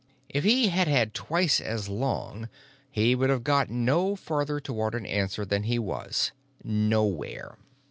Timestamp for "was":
5.77-6.31